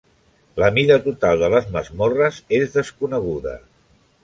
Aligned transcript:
La 0.61 0.69
mida 0.77 0.97
total 1.03 1.43
de 1.43 1.51
les 1.55 1.69
masmorres 1.77 2.41
és 2.63 2.75
desconeguda. 2.79 3.57